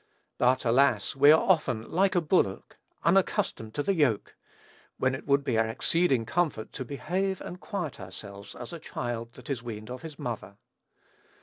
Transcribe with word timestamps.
But, 0.39 0.65
alas! 0.65 1.15
we 1.15 1.31
are 1.31 1.39
often 1.39 1.91
"like 1.91 2.15
a 2.15 2.21
bullock 2.21 2.77
unaccustomed 3.03 3.75
to 3.75 3.83
the 3.83 3.93
yoke," 3.93 4.35
when 4.97 5.13
it 5.13 5.27
would 5.27 5.43
be 5.43 5.59
our 5.59 5.67
exceeding 5.67 6.25
comfort 6.25 6.73
to 6.73 6.83
"behave 6.83 7.39
and 7.39 7.59
quiet 7.59 7.99
ourselves 7.99 8.55
as 8.55 8.73
a 8.73 8.79
child 8.79 9.33
that 9.33 9.47
is 9.47 9.61
weaned 9.61 9.91
of 9.91 10.01
his 10.01 10.17
mother." 10.17 10.57